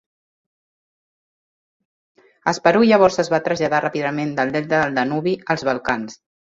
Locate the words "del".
4.43-4.59, 4.85-5.01